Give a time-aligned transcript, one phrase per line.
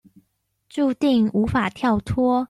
[0.67, 2.39] 註定無法跳脫